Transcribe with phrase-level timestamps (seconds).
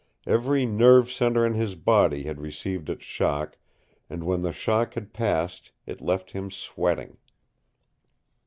[0.25, 3.59] Every nerve center in his body had received its shock,
[4.09, 7.19] and when the shock had passed it left him sweating.